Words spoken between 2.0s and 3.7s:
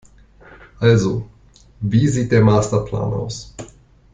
sieht der Masterplan aus?